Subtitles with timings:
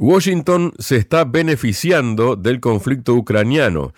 [0.00, 3.92] Washington se está beneficiando del conflicto ucraniano.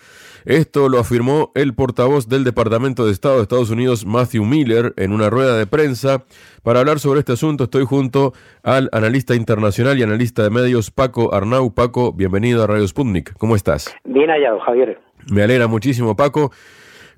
[0.45, 5.11] Esto lo afirmó el portavoz del Departamento de Estado de Estados Unidos, Matthew Miller, en
[5.11, 6.25] una rueda de prensa.
[6.63, 8.33] Para hablar sobre este asunto estoy junto
[8.63, 11.75] al analista internacional y analista de medios Paco Arnau.
[11.75, 13.37] Paco, bienvenido a Radio Sputnik.
[13.37, 13.93] ¿Cómo estás?
[14.03, 14.99] Bien hallado, Javier.
[15.31, 16.51] Me alegra muchísimo, Paco.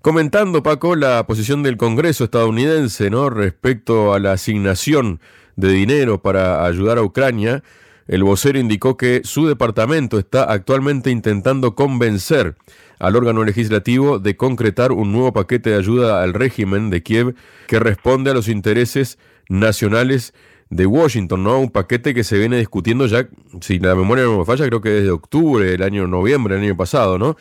[0.02, 3.30] Comentando, Paco, la posición del Congreso estadounidense ¿no?
[3.30, 5.22] respecto a la asignación
[5.56, 7.64] de dinero para ayudar a Ucrania,
[8.08, 12.56] el vocero indicó que su departamento está actualmente intentando convencer
[13.00, 17.36] al órgano legislativo de concretar un nuevo paquete de ayuda al régimen de Kiev
[17.68, 19.18] que responde a los intereses
[19.50, 20.34] nacionales
[20.70, 21.60] de Washington, ¿no?
[21.60, 23.28] Un paquete que se viene discutiendo ya,
[23.62, 26.78] si la memoria no me falla, creo que desde octubre del año noviembre del año
[26.78, 27.38] pasado, ¿no?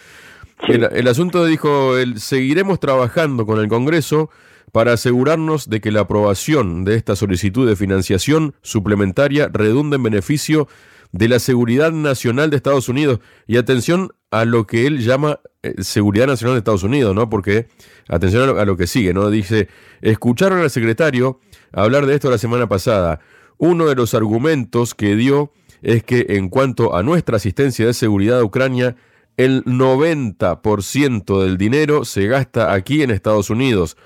[0.68, 4.30] El, el, asunto dijo, el, seguiremos trabajando con el Congreso
[4.72, 10.66] para asegurarnos de que la aprobación de esta solicitud de financiación suplementaria redunde en beneficio
[11.12, 13.20] de la seguridad nacional de Estados Unidos.
[13.46, 17.28] Y atención a lo que él llama eh, seguridad nacional de Estados Unidos, ¿no?
[17.28, 17.68] Porque,
[18.08, 19.28] atención a lo, a lo, que sigue, ¿no?
[19.28, 19.68] Dice,
[20.00, 21.38] escucharon al secretario
[21.70, 23.20] hablar de esto la semana pasada.
[23.58, 28.40] Uno de los argumentos que dio es que en cuanto a nuestra asistencia de seguridad
[28.40, 28.96] a Ucrania,
[29.36, 33.96] el 90% del dinero se gasta aquí en Estados Unidos.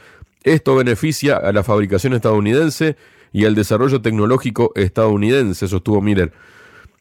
[0.47, 2.97] Esto beneficia a la fabricación estadounidense
[3.33, 6.33] y al desarrollo tecnológico estadounidense, sostuvo Miller.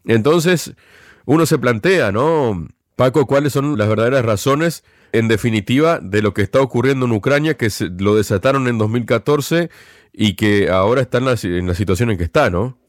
[0.03, 0.73] Entonces,
[1.25, 2.67] uno se plantea, ¿no?
[2.95, 7.55] Paco, ¿cuáles son las verdaderas razones, en definitiva, de lo que está ocurriendo en Ucrania,
[7.55, 9.69] que se, lo desataron en 2014
[10.11, 12.79] y que ahora está en la, en la situación en que está, ¿no?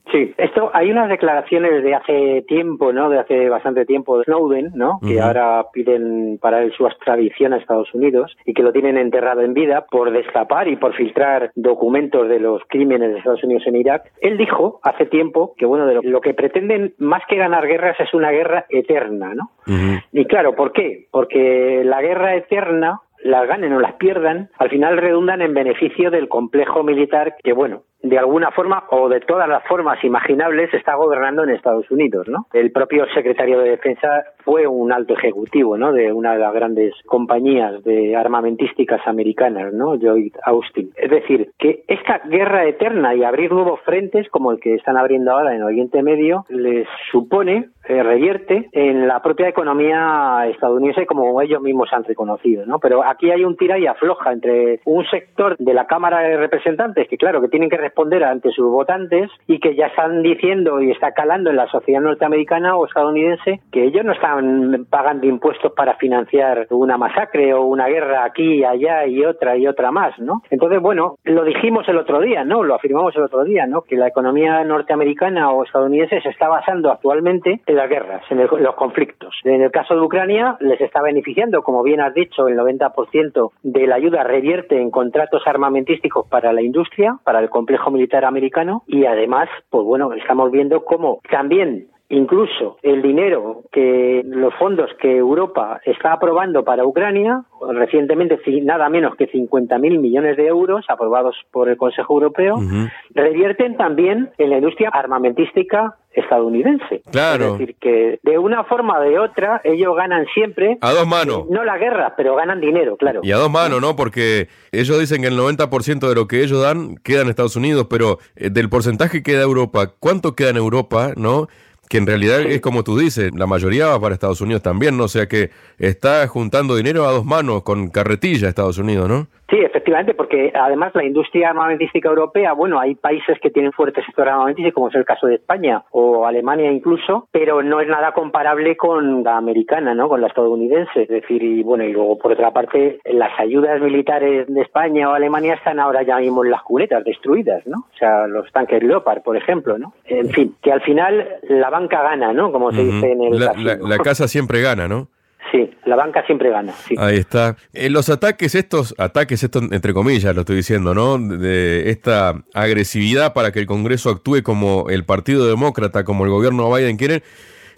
[0.47, 3.11] Esto hay unas declaraciones de hace tiempo, ¿no?
[3.11, 5.01] De hace bastante tiempo de Snowden, ¿no?
[5.01, 5.23] Que uh -huh.
[5.27, 9.55] ahora piden para él su extradición a Estados Unidos y que lo tienen enterrado en
[9.55, 14.03] vida por destapar y por filtrar documentos de los crímenes de Estados Unidos en Irak.
[14.21, 17.99] Él dijo hace tiempo que bueno, de lo, lo que pretenden más que ganar guerras
[17.99, 19.51] es una guerra eterna, ¿no?
[19.67, 20.05] Uh -huh.
[20.13, 21.07] Y claro, ¿por qué?
[21.11, 26.29] Porque la guerra eterna las ganen o las pierdan, al final redundan en beneficio del
[26.29, 31.43] complejo militar que, bueno, de alguna forma o de todas las formas imaginables está gobernando
[31.43, 32.47] en Estados Unidos, ¿no?
[32.53, 35.93] El propio secretario de Defensa fue un alto ejecutivo, ¿no?
[35.93, 39.97] De una de las grandes compañías de armamentísticas americanas, ¿no?
[39.97, 40.91] Lloyd Austin.
[40.97, 45.33] Es decir, que esta guerra eterna y abrir nuevos frentes como el que están abriendo
[45.33, 51.63] ahora en Oriente Medio les supone eh, revierte en la propia economía estadounidense como ellos
[51.63, 52.79] mismos han reconocido, ¿no?
[52.79, 57.09] Pero aquí hay un tira y afloja entre un sector de la Cámara de Representantes
[57.09, 60.91] que claro que tienen que responder ante sus votantes y que ya están diciendo y
[60.91, 65.95] está calando en la sociedad norteamericana o estadounidense que ellos no están pagando impuestos para
[65.97, 70.43] financiar una masacre o una guerra aquí, allá y otra y otra más, ¿no?
[70.51, 72.63] Entonces, bueno, lo dijimos el otro día, ¿no?
[72.63, 73.83] Lo afirmamos el otro día, ¿no?
[73.83, 78.49] Que la economía norteamericana o estadounidense se está basando actualmente en las guerras, en, el,
[78.59, 79.35] los conflictos.
[79.45, 83.87] En el caso de Ucrania les está beneficiando, como bien has dicho, el 90% de
[83.87, 89.05] la ayuda revierte en contratos armamentísticos para la industria, para el complejo militar americano y
[89.05, 95.81] además, pues bueno, estamos viendo cómo también incluso el dinero que los fondos que Europa
[95.85, 101.77] está aprobando para Ucrania, recientemente nada menos que 50.000 millones de euros aprobados por el
[101.77, 102.93] Consejo Europeo, uh -huh.
[103.15, 107.03] revierten también en la industria armamentística estadounidense.
[107.11, 107.45] Claro.
[107.45, 110.79] Es decir, que de una forma o de otra ellos ganan siempre.
[110.81, 111.41] A dos manos.
[111.41, 113.21] Eh, no la guerra, pero ganan dinero, claro.
[113.23, 113.97] Y a dos manos, ¿no?
[113.97, 117.87] Porque ellos dicen que el 90% de lo que ellos dan queda en Estados Unidos,
[117.91, 121.49] pero eh, del porcentaje que da Europa, ¿cuánto queda en Europa, no?
[121.89, 125.05] Que en realidad es como tú dices, la mayoría va para Estados Unidos también, ¿no?
[125.05, 129.27] O sea que está juntando dinero a dos manos con carretilla Estados Unidos, ¿no?
[129.49, 134.29] Sí, efectivamente, porque además la industria armamentística europea, bueno, hay países que tienen fuerte sector
[134.29, 138.77] armamentístico, como es el caso de España o Alemania incluso, pero no es nada comparable
[138.77, 140.09] con la americana, ¿no?
[140.09, 141.03] Con la estadounidense.
[141.03, 145.13] Es decir, y bueno, y luego por otra parte, las ayudas militares de España o
[145.13, 147.87] Alemania están ahora ya mismo en las culetas destruidas, ¿no?
[147.95, 149.93] O sea, los tanques Leopard, por ejemplo, ¿no?
[150.07, 152.53] En fin, que al final la banca gana, ¿no?
[152.53, 152.95] Como se uh -huh.
[152.95, 155.09] dice en el la, la, la casa siempre gana, ¿no?
[155.53, 156.73] sí, la banca siempre gana.
[156.99, 157.57] Ahí está.
[157.73, 161.19] En los ataques, estos ataques, estos entre comillas lo estoy diciendo, ¿no?
[161.19, 166.73] De esta agresividad para que el Congreso actúe como el Partido Demócrata, como el gobierno
[166.73, 167.23] Biden quiere,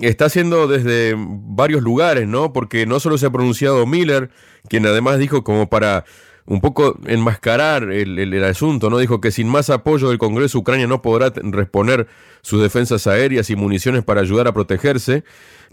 [0.00, 2.52] está haciendo desde varios lugares, ¿no?
[2.52, 4.30] Porque no solo se ha pronunciado Miller,
[4.68, 6.04] quien además dijo como para
[6.48, 8.96] un poco enmascarar el, asunto, ¿no?
[8.96, 12.06] Dijo que sin más apoyo del Congreso Ucrania no podrá responder
[12.40, 15.24] sus defensas aéreas y municiones para ayudar a protegerse.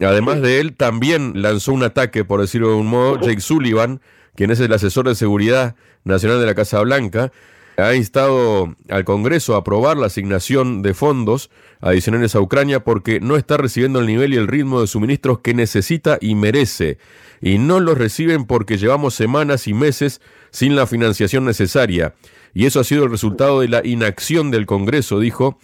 [0.02, 4.02] Además de él, también lanzó un ataque, por decirlo de un modo, Jake Sullivan,
[4.36, 7.32] quien es el asesor de seguridad nacional de la Casa Blanca,
[7.78, 11.50] ha instado al Congreso a aprobar la asignación de fondos
[11.82, 15.54] adicionales a Ucrania porque no está recibiendo el nivel y el ritmo de suministros que
[15.54, 16.98] necesita y merece.
[17.42, 20.22] Y no los reciben porque llevamos semanas y meses
[20.56, 22.16] sin la financiación necesaria.
[22.54, 25.60] Y eso ha sido el resultado de la inacción del Congreso, dijo.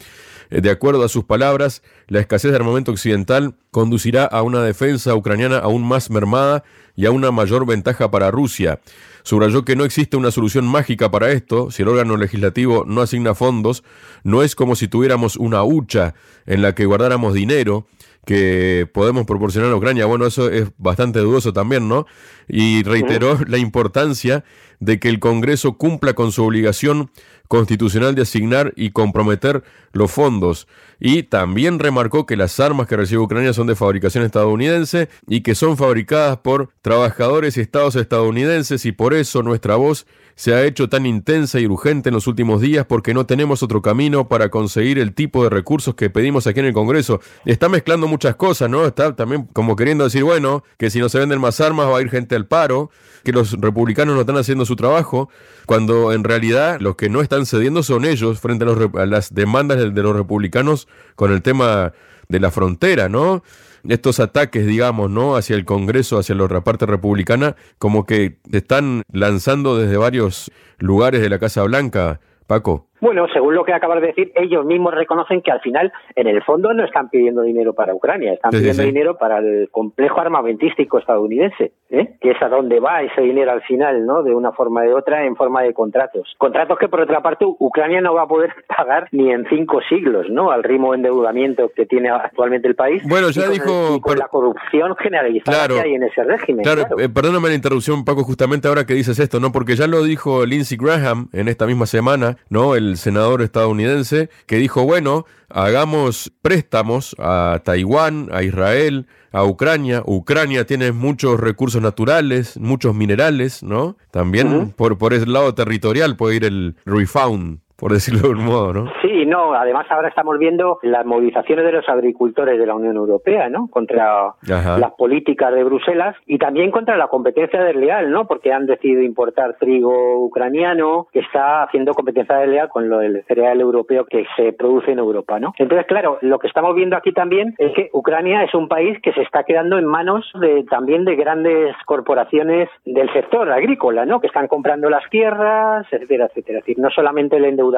[0.49, 5.15] Eh, de acuerdo a sus palabras, la escasez de armamento occidental conducirá a una defensa
[5.15, 6.65] ucraniana aún más mermada
[6.97, 8.81] y a una mayor ventaja para Rusia.
[9.23, 11.71] Subrayó que no existe una solución mágica para esto.
[11.71, 13.85] Si el órgano legislativo no asigna fondos,
[14.25, 16.15] no es como si tuviéramos una hucha
[16.45, 17.87] en la que guardáramos dinero
[18.25, 20.05] que podemos proporcionar a Ucrania.
[20.05, 22.05] Bueno, eso es bastante dudoso también, ¿no?
[22.47, 24.43] Y reiteró la importancia
[24.79, 27.11] de que el Congreso cumpla con su obligación
[27.47, 30.67] constitucional de asignar y comprometer los fondos.
[30.99, 35.55] Y también remarcó que las armas que recibe Ucrania son de fabricación estadounidense y que
[35.55, 40.05] son fabricadas por trabajadores y estados estadounidenses y por eso nuestra voz
[40.35, 43.81] se ha hecho tan intensa y urgente en los últimos días porque no tenemos otro
[43.81, 47.21] camino para conseguir el tipo de recursos que pedimos aquí en el Congreso.
[47.45, 48.85] Está mezclando muchas cosas, ¿no?
[48.85, 52.01] Está también como queriendo decir, bueno, que si no se venden más armas va a
[52.01, 52.89] ir gente al paro,
[53.23, 55.29] que los republicanos no están haciendo su trabajo,
[55.65, 60.03] cuando en realidad los que no están cediendo son ellos frente a, las demandas de
[60.03, 61.93] los republicanos con el tema
[62.31, 63.43] de la frontera, ¿no?
[63.89, 65.35] estos ataques, digamos, ¿no?
[65.35, 71.29] Hacia el Congreso, hacia la parte republicana, como que están lanzando desde varios lugares de
[71.29, 72.90] la Casa Blanca, Paco.
[73.01, 76.43] Bueno, según lo que acabas de decir, ellos mismos reconocen que al final, en el
[76.43, 81.71] fondo, no están pidiendo dinero para Ucrania, están pidiendo dinero para el complejo armamentístico estadounidense,
[81.89, 82.15] ¿eh?
[82.21, 84.21] que es a donde va ese dinero al final, ¿no?
[84.21, 86.33] De una forma o de otra, en forma de contratos.
[86.37, 90.27] Contratos que, por otra parte, Ucrania no va a poder pagar ni en cinco siglos,
[90.29, 90.51] ¿no?
[90.51, 93.01] Al ritmo de endeudamiento que tiene actualmente el país.
[93.07, 93.99] Bueno, ya dijo.
[94.01, 96.63] Con, la corrupción generalizada que hay en ese régimen.
[96.63, 99.51] Claro, eh, perdóname la interrupción, Paco, justamente ahora que dices esto, ¿no?
[99.51, 102.75] Porque ya lo dijo Lindsey Graham en esta misma semana, ¿no?
[102.75, 110.03] El senador estadounidense, que dijo, bueno, hagamos préstamos a Taiwán, a Israel, a Ucrania.
[110.05, 113.97] Ucrania tiene muchos recursos naturales, muchos minerales, ¿no?
[114.11, 118.73] También por, por ese lado territorial puede ir el refound por decirlo de un modo,
[118.73, 118.93] ¿no?
[119.01, 123.49] Sí, no, además ahora estamos viendo las movilizaciones de los agricultores de la Unión Europea,
[123.49, 123.69] ¿no?
[123.71, 128.27] Contra las políticas de Bruselas y también contra la competencia desleal, ¿no?
[128.27, 133.59] Porque han decidido importar trigo ucraniano que está haciendo competencia desleal con lo del cereal
[133.59, 135.51] europeo que se produce en Europa, ¿no?
[135.57, 139.11] Entonces, claro, lo que estamos viendo aquí también es que Ucrania es un país que
[139.13, 144.21] se está quedando en manos de también de grandes corporaciones del sector agrícola, ¿no?
[144.21, 146.59] Que están comprando las tierras, etcétera, etcétera.
[146.59, 147.70] Es decir, no solamente el endeudamiento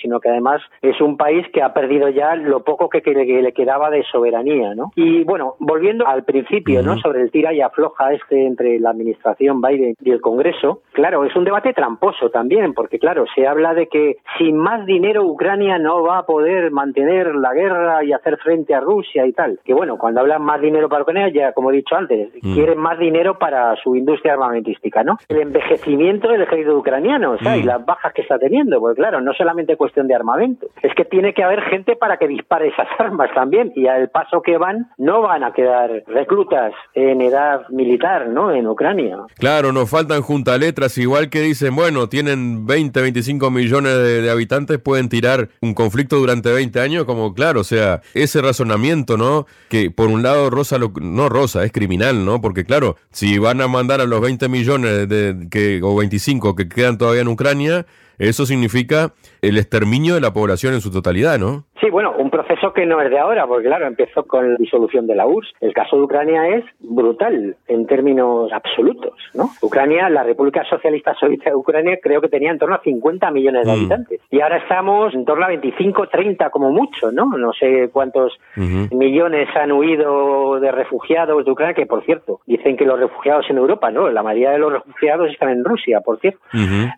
[0.00, 3.90] sino que además es un país que ha perdido ya lo poco que, le, quedaba
[3.90, 4.92] de soberanía, ¿no?
[4.96, 6.98] Y bueno, volviendo al principio, ¿no?
[6.98, 11.34] Sobre el tira y afloja este entre la administración Biden y el Congreso, claro, es
[11.36, 16.02] un debate tramposo también, porque claro, se habla de que sin más dinero Ucrania no
[16.02, 19.58] va a poder mantener la guerra y hacer frente a Rusia y tal.
[19.64, 22.54] Que bueno, cuando hablan más dinero para Ucrania, ya como he dicho antes, mm.
[22.54, 25.18] quieren más dinero para su industria armamentística, ¿no?
[25.28, 27.66] El envejecimiento del ejército ucraniano, o sea, y mm.
[27.66, 31.32] las bajas que está teniendo, pues claro, no solamente cuestión de armamento, es que tiene
[31.32, 35.22] que haber gente para que dispare esas armas también y al paso que van no
[35.22, 38.52] van a quedar reclutas en edad militar, ¿no?
[38.52, 39.16] En Ucrania.
[39.38, 44.78] Claro, nos faltan junta letras, igual que dicen, bueno, tienen 20, 25 millones de, habitantes,
[44.78, 49.46] pueden tirar un conflicto durante 20 años, como claro, o sea, ese razonamiento, ¿no?
[49.70, 52.42] Que por un lado Rosa, no Rosa, es criminal, ¿no?
[52.42, 56.68] Porque claro, si van a mandar a los 20 millones de, que, o 25 que
[56.68, 57.86] quedan todavía en Ucrania,
[58.20, 61.66] eso significa el exterminio de la población en su totalidad, ¿no?
[61.80, 65.06] Sí, bueno, un proceso que no es de ahora, porque claro, empezó con la disolución
[65.06, 65.54] de la URSS.
[65.60, 69.48] El caso de Ucrania es brutal en términos absolutos, ¿no?
[69.62, 73.64] Ucrania, la República Socialista Soviética de Ucrania, creo que tenía en torno a 50 millones
[73.66, 73.74] de mm.
[73.74, 74.20] habitantes.
[74.30, 77.26] Y ahora estamos en torno a 25, 30 como mucho, ¿no?
[77.26, 82.84] No sé cuántos millones han huido de refugiados de Ucrania, que por cierto, dicen que
[82.84, 84.10] los refugiados en Europa, ¿no?
[84.10, 86.40] La mayoría de los refugiados están en Rusia, por cierto,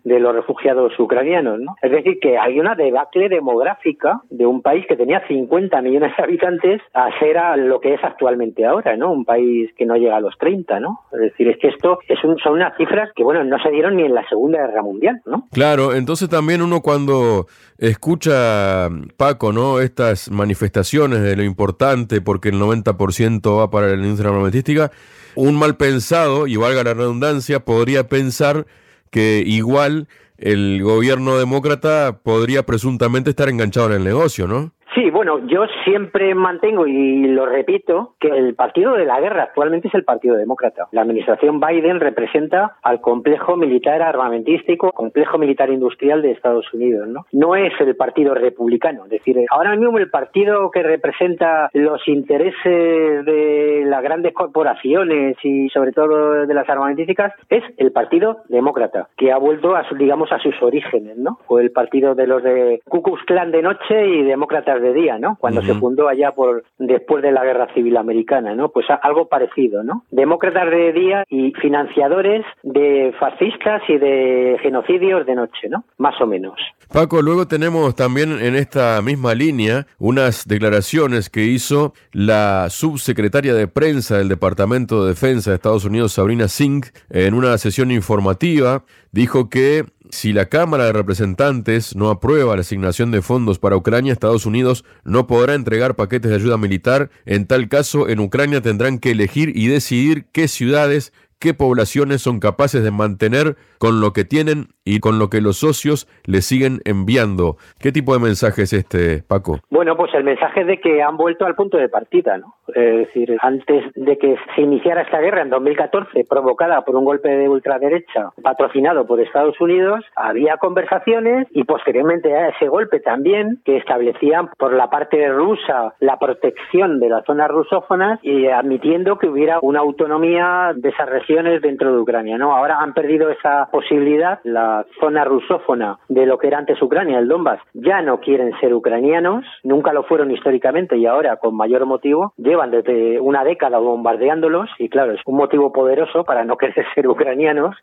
[0.03, 1.75] de los refugiados ucranianos, ¿no?
[1.81, 6.11] Es decir, que hay una debacle demográfica de un país país que tenía 50 millones
[6.17, 9.11] de habitantes a ser a lo que es actualmente ahora, ¿no?
[9.11, 11.01] Un país que no llega a los 30, ¿no?
[11.11, 13.97] Es decir, es que esto es un, son unas cifras que, bueno, no se dieron
[13.97, 15.47] ni en la Segunda Guerra Mundial, ¿no?
[15.51, 17.45] Claro, entonces también uno cuando
[17.77, 19.79] escucha, Paco, ¿no?
[19.79, 24.89] Estas manifestaciones de lo importante porque el 90% va para la industria armamentística,
[25.35, 28.65] un mal pensado, y valga la redundancia, podría pensar
[29.11, 30.07] que igual
[30.43, 34.73] el gobierno demócrata podría presuntamente estar enganchado en el negocio, ¿no?
[34.95, 39.87] Sí, bueno, yo siempre mantengo y lo repito que el partido de la guerra actualmente
[39.87, 40.87] es el Partido Demócrata.
[40.91, 47.25] La administración Biden representa al complejo militar armamentístico, complejo militar industrial de Estados Unidos, ¿no?
[47.31, 53.25] No es el Partido Republicano, es decir, ahora mismo el partido que representa los intereses
[53.25, 59.31] de las grandes corporaciones y sobre todo de las armamentísticas es el Partido Demócrata, que
[59.31, 61.39] ha vuelto a digamos a sus orígenes, ¿no?
[61.47, 65.17] Fue el partido de los de Ku Klux Klan de noche y demócratas de día,
[65.17, 65.37] ¿no?
[65.39, 68.69] Cuando se fundó allá por después de la Guerra Civil Americana, ¿no?
[68.69, 70.03] Pues algo parecido, ¿no?
[70.11, 75.85] Demócratas de día y financiadores de fascistas y de genocidios de noche, ¿no?
[75.97, 76.53] Más o menos.
[76.91, 83.67] Paco, luego tenemos también en esta misma línea unas declaraciones que hizo la subsecretaria de
[83.67, 88.83] prensa del Departamento de Defensa de Estados Unidos, Sabrina Singh, en una sesión informativa.
[89.11, 94.13] Dijo que si la Cámara de Representantes no aprueba la asignación de fondos para Ucrania,
[94.13, 97.09] Estados Unidos no podrá entregar paquetes de ayuda militar.
[97.25, 102.39] En tal caso, en Ucrania tendrán que elegir y decidir qué ciudades qué poblaciones son
[102.39, 106.79] capaces de mantener con lo que tienen y con lo que los socios le siguen
[106.85, 107.57] enviando.
[107.81, 109.59] ¿Qué tipo de mensaje es este, Paco?
[109.69, 112.55] Bueno, pues el mensaje de que han vuelto al punto de partida, ¿no?
[112.69, 117.27] Es decir, antes de que se iniciara esta guerra en 2014, provocada por un golpe
[117.27, 123.75] de ultraderecha patrocinado por Estados Unidos, había conversaciones y posteriormente a ese golpe también que
[123.75, 129.59] establecían por la parte rusa la protección de las zonas rusófonas y admitiendo que hubiera
[129.61, 132.55] una autonomía de esa región dentro de Ucrania, ¿no?
[132.55, 137.27] Ahora han perdido esa posibilidad, la zona rusófona de lo que era antes Ucrania, el
[137.27, 142.33] Donbass, ya no quieren ser ucranianos, nunca lo fueron históricamente y ahora con mayor motivo
[142.37, 147.07] llevan desde una década bombardeándolos y claro, es un motivo poderoso para no querer ser
[147.07, 147.75] ucranianos.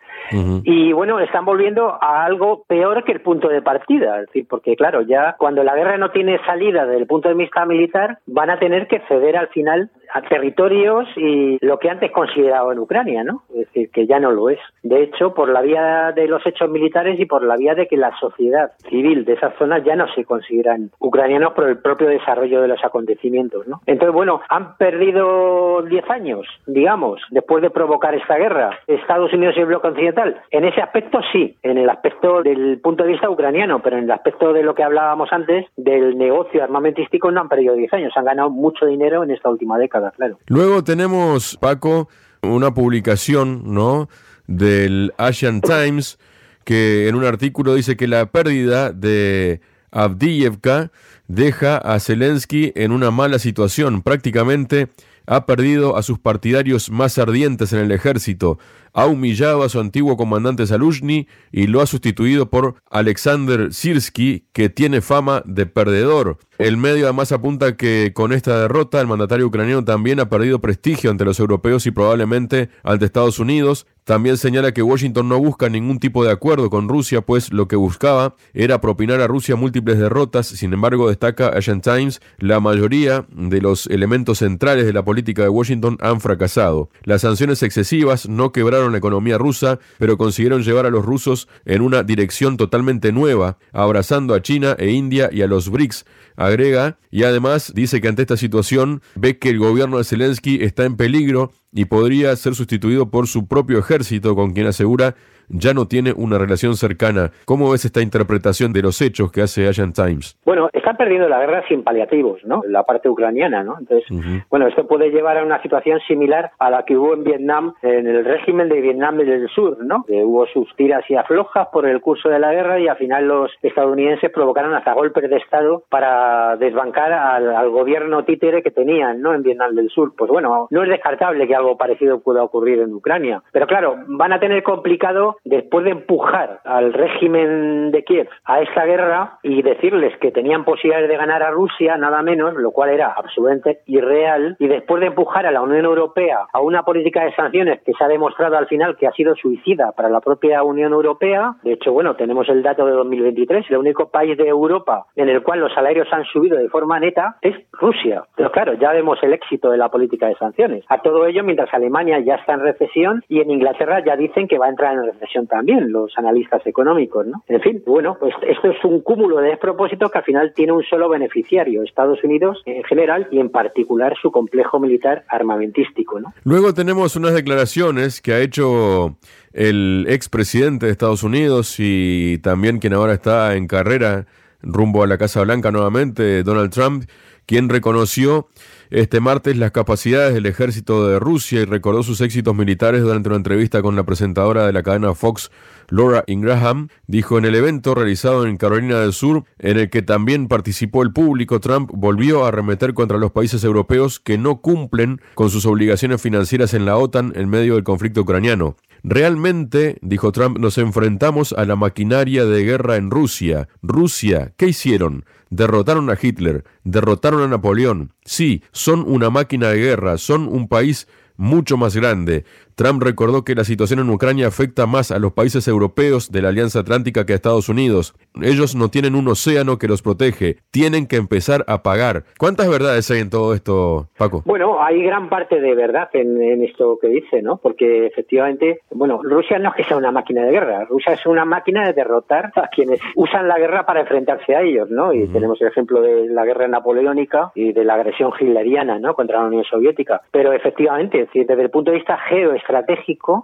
[0.65, 4.77] Y bueno, están volviendo a algo peor que el punto de partida, es decir, porque
[4.77, 8.51] claro, ya cuando la guerra no tiene salida desde el punto de vista militar, van
[8.51, 13.25] a tener que ceder al final a territorios y lo que antes consideraba en Ucrania,
[13.25, 13.43] ¿no?
[13.51, 14.59] Es decir, que ya no lo es.
[14.83, 17.97] De hecho, por la vía de los hechos militares y por la vía de que
[17.97, 22.63] la sociedad civil de esas zonas ya no se consideran ucranianos por el propio desarrollo
[22.63, 23.81] de los acontecimientos, ¿no?
[23.87, 29.61] Entonces, bueno, han perdido 10 años, digamos, después de provocar esta guerra, Estados Unidos y
[29.61, 30.41] el bloque occidental.
[30.51, 34.11] En ese aspecto sí, en el aspecto del punto de vista ucraniano, pero en el
[34.11, 38.25] aspecto de lo que hablábamos antes, del negocio armamentístico, no han perdido 10 años, han
[38.25, 40.00] ganado mucho dinero en esta última década.
[40.47, 42.09] Luego tenemos, Paco,
[42.43, 44.09] una publicación, ¿no?
[44.47, 46.19] Del Asian Times,
[46.65, 50.91] que en un artículo dice que la pérdida de Avdiivka
[51.29, 54.03] deja a Zelensky en una mala situación.
[54.03, 54.89] Prácticamente
[55.27, 58.59] ha perdido a sus partidarios más ardientes en el ejército,
[58.93, 64.69] ha humillado a su antiguo comandante Zaluzhny y lo ha sustituido por Alexander Sirsky, que
[64.69, 66.39] tiene fama de perdedor.
[66.59, 71.11] El medio además apunta que con esta derrota el mandatario ucraniano también ha perdido prestigio
[71.11, 73.87] ante los europeos y probablemente ante Estados Unidos.
[74.05, 77.77] También señala que Washington no busca ningún tipo de acuerdo con Rusia, pues lo que
[77.77, 80.49] buscaba era propinar a Rusia múltiples derrotas.
[80.49, 85.49] Sin embargo, destaca Asian Times, la mayoría de los elementos centrales de la política de
[85.49, 86.91] Washington han fracasado.
[87.05, 91.83] Las sanciones excesivas no quebraron la economía rusa, pero consiguieron llevar a los rusos en
[91.83, 96.05] una dirección totalmente nueva, abrazando a China e India y a los BRICS,
[96.37, 100.85] agrega, y además dice que ante esta situación ve que el gobierno de Zelensky está
[100.85, 105.17] en peligro y podría ser sustituido por su propio ejército, con quien asegura
[105.51, 107.31] ya no tiene una relación cercana.
[107.45, 110.39] ¿Cómo ves esta interpretación de los hechos que hace Asian Times?
[110.45, 112.63] Bueno, están perdiendo la guerra sin paliativos, ¿no?
[112.67, 113.77] La parte ucraniana, ¿no?
[113.79, 114.07] Entonces,
[114.49, 118.07] bueno, esto puede llevar a una situación similar a la que hubo en Vietnam, en
[118.07, 120.05] el régimen de Vietnam del Sur, ¿no?
[120.05, 123.27] Que hubo sus tiras y aflojas por el curso de la guerra y al final
[123.27, 129.21] los estadounidenses provocaron hasta golpes de Estado para desbancar al, al gobierno títere que tenían,
[129.21, 129.35] ¿no?
[129.35, 130.13] En Vietnam del Sur.
[130.17, 133.43] Pues bueno, no es descartable que algo parecido pueda ocurrir en Ucrania.
[133.53, 138.85] Pero claro, van a tener complicado después de empujar al régimen de Kiev a esta
[138.85, 143.13] guerra y decirles que tenían posibilidades de ganar a Rusia, nada menos, lo cual era
[143.17, 147.81] absolutamente irreal, y después de empujar a la Unión Europea a una política de sanciones
[147.83, 151.55] que se ha demostrado al final que ha sido suicida para la propia Unión Europea,
[151.63, 155.43] de hecho, bueno, tenemos el dato de 2023, el único país de Europa en el
[155.43, 158.25] cual los salarios han subido de forma neta es Rusia.
[158.37, 160.85] Pero claro, ya vemos el éxito de la política de sanciones.
[160.89, 164.59] A todo ello, mientras Alemania ya está en recesión y en Inglaterra ya dicen que
[164.59, 167.43] va a entrar en recesión también, los analistas económicos, ¿no?
[167.49, 170.83] En fin, bueno, pues esto es un cúmulo de despropósitos que al final tiene un
[170.83, 176.33] solo beneficiario, Estados Unidos en general y en particular su complejo militar armamentístico, ¿no?
[176.45, 179.17] Luego tenemos unas declaraciones que ha hecho
[179.53, 184.27] el expresidente de Estados Unidos y también quien ahora está en carrera
[184.63, 187.05] rumbo a la Casa Blanca nuevamente, Donald Trump,
[187.51, 188.47] quien reconoció
[188.91, 193.39] este martes las capacidades del ejército de Rusia y recordó sus éxitos militares durante una
[193.39, 195.51] entrevista con la presentadora de la cadena Fox,
[195.89, 200.47] Laura Ingraham, dijo en el evento realizado en Carolina del Sur, en el que también
[200.47, 205.51] participó el público, Trump volvió a arremeter contra los países europeos que no cumplen con
[205.51, 208.77] sus obligaciones financieras en la OTAN en medio del conflicto ucraniano.
[209.03, 213.69] Realmente, dijo Trump, nos enfrentamos a la maquinaria de guerra en Rusia.
[213.83, 215.25] Rusia, ¿qué hicieron?
[215.51, 218.13] Derrotaron a Hitler, derrotaron a Napoleón.
[218.25, 222.45] Sí, son una máquina de guerra, son un país mucho más grande.
[222.81, 226.49] Trump recordó que la situación en Ucrania afecta más a los países europeos de la
[226.49, 228.15] Alianza Atlántica que a Estados Unidos.
[228.41, 232.23] Ellos no tienen un océano que los protege, tienen que empezar a pagar.
[232.39, 234.41] ¿Cuántas verdades hay en todo esto, Paco?
[234.47, 237.59] Bueno, hay gran parte de verdad en, esto que dice, ¿no?
[237.59, 241.45] Porque efectivamente, bueno, Rusia no es que sea una máquina de guerra, Rusia es una
[241.45, 245.13] máquina de derrotar a quienes usan la guerra para enfrentarse a ellos, ¿no?
[245.13, 249.13] Y tenemos el ejemplo de la guerra napoleónica y de la agresión hitleriana, ¿no?
[249.13, 250.23] Contra la Unión Soviética.
[250.31, 252.70] Pero efectivamente, desde el punto de vista geoestratégico,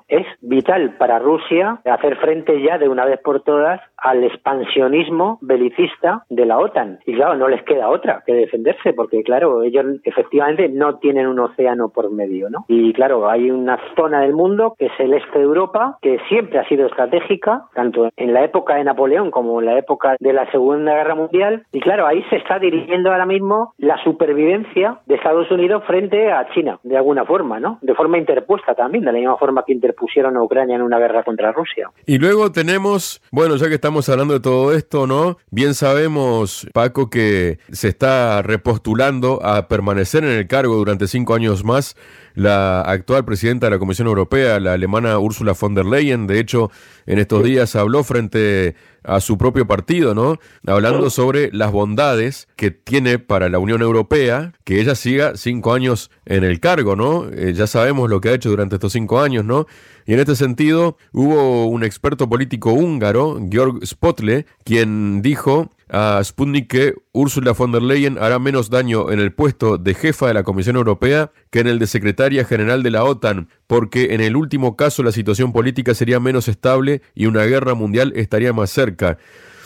[0.09, 6.25] es vital para Rusia hacer frente ya de una vez por todas al expansionismo belicista
[6.29, 7.01] de la OTAN.
[7.07, 11.39] Y claro, no les queda otra que defenderse, porque claro, ellos efectivamente no tienen un
[11.39, 12.65] océano por medio, ¿no?
[12.69, 16.59] Y claro, hay una zona del mundo que es el este de Europa, que siempre
[16.59, 20.51] ha sido estratégica, tanto en la época de Napoleón como en la época de la
[20.51, 21.65] Segunda Guerra Mundial.
[21.73, 26.49] Y claro, ahí se está dirigiendo ahora mismo la supervivencia de Estados Unidos frente a
[26.51, 27.79] China, de alguna forma, ¿no?
[27.83, 31.23] De forma interpuesta también, de la misma forma que interpusieron a Ucrania en una guerra
[31.23, 31.91] contra Rusia.
[32.07, 35.39] Y luego tenemos, bueno, ya que estamos hablando de todo esto, ¿no?
[35.51, 41.65] Bien sabemos, Paco, que se está repostulando a permanecer en el cargo durante cinco años
[41.65, 41.97] más
[42.37, 46.27] la actual presidenta de la Comisión Europea, la alemana Ursula von der Leyen.
[46.27, 46.71] De hecho,
[47.07, 50.39] en estos días habló frente a su propio partido, ¿no?
[50.67, 56.11] Hablando sobre las bondades que tiene para la Unión Europea que ella siga cinco años
[56.27, 57.27] en el cargo, ¿no?
[57.33, 59.67] Eh, ya sabemos lo que ha hecho durante estos cinco años, ¿no?
[60.05, 66.69] Y en este sentido, hubo un experto político húngaro, Georg Spotle, quien dijo a Sputnik
[66.69, 70.43] que Ursula von der Leyen hará menos daño en el puesto de jefa de la
[70.43, 74.77] Comisión Europea que en el de secretaria general de la OTAN, porque en el último
[74.77, 79.19] caso la situación política sería menos estable y una guerra mundial estaría más cerca.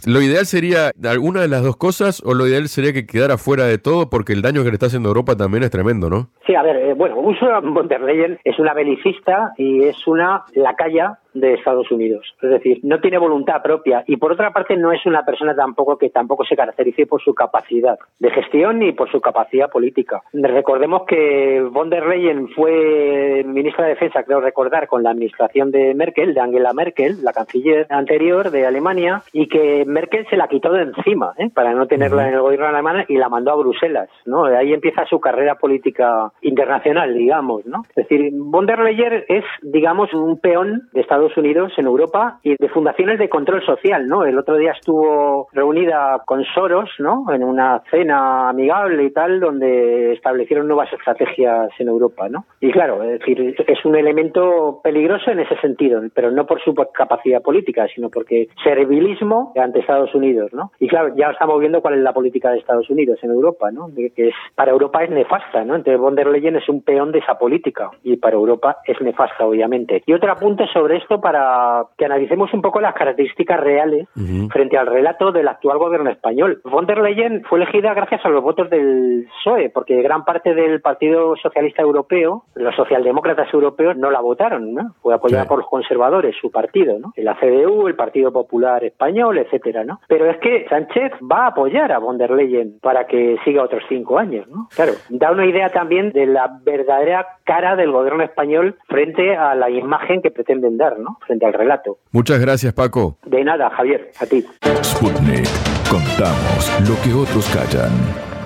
[0.06, 3.64] ¿Lo ideal sería alguna de las dos cosas o lo ideal sería que quedara fuera
[3.64, 6.30] de todo porque el daño que le está haciendo Europa también es tremendo, ¿no?
[6.46, 10.44] Sí, a ver, eh, bueno, Ursula von der Leyen es una belicista y es una
[10.54, 12.34] lacaya de Estados Unidos.
[12.42, 15.98] Es decir, no tiene voluntad propia y por otra parte no es una persona tampoco
[15.98, 20.22] que tampoco se caracterice por su capacidad de gestión ni por su capacidad política.
[20.32, 25.94] Recordemos que von der Leyen fue ministra de Defensa, creo recordar, con la administración de
[25.94, 30.72] Merkel, de Angela Merkel, la canciller anterior de Alemania, y que Merkel se la quitó
[30.72, 31.50] de encima ¿eh?
[31.52, 34.08] para no tenerla en el gobierno alemán y la mandó a Bruselas.
[34.26, 34.44] ¿no?
[34.44, 37.66] Ahí empieza su carrera política internacional, digamos.
[37.66, 37.82] ¿no?
[37.90, 42.38] Es decir, von der Leyen es, digamos, un peón de Estados Estados Unidos, en Europa,
[42.42, 44.24] y de fundaciones de control social, ¿no?
[44.24, 47.26] El otro día estuvo reunida con Soros, ¿no?
[47.32, 52.46] En una cena amigable y tal, donde establecieron nuevas estrategias en Europa, ¿no?
[52.60, 56.74] Y claro, es decir, es un elemento peligroso en ese sentido, pero no por su
[56.74, 60.72] capacidad política, sino porque servilismo ante Estados Unidos, ¿no?
[60.78, 63.88] Y claro, ya estamos viendo cuál es la política de Estados Unidos en Europa, ¿no?
[63.94, 65.74] que para Europa es nefasta, ¿no?
[65.74, 69.44] Entonces von der Leyen es un peón de esa política y para Europa es nefasta,
[69.44, 70.02] obviamente.
[70.06, 74.06] Y otro apunte sobre esto para que analicemos un poco las características reales
[74.52, 76.60] frente al relato del actual gobierno español.
[76.64, 80.82] Von der Leyen fue elegida gracias a los votos del PSOE, porque gran parte del
[80.82, 84.94] Partido Socialista Europeo, los socialdemócratas europeos, no la votaron, ¿no?
[85.00, 87.12] Fue apoyada por los conservadores, su partido, ¿no?
[87.16, 90.00] La CDU, el Partido Popular Español, etcétera, ¿no?
[90.08, 93.82] Pero es que Sánchez va a apoyar a von der Leyen para que siga otros
[93.88, 94.68] cinco años, ¿no?
[94.74, 99.70] Claro, da una idea también de la verdadera cara del gobierno español frente a la
[99.70, 101.18] imagen que pretenden dar, ¿no?
[101.26, 101.98] Frente al relato.
[102.12, 103.18] Muchas gracias, Paco.
[103.24, 104.44] De nada, Javier, a ti.
[104.82, 105.48] Sputnik.
[105.90, 108.39] Contamos lo que otros callan.